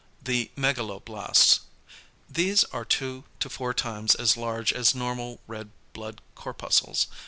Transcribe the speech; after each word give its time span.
=The 0.23 0.49
megaloblasts.= 0.57 1.59
These 2.27 2.63
are 2.73 2.83
2 2.83 3.23
4 3.39 3.73
times 3.75 4.15
as 4.15 4.35
large 4.35 4.73
as 4.73 4.95
normal 4.95 5.41
red 5.45 5.69
blood 5.93 6.23
corpuscles. 6.33 7.05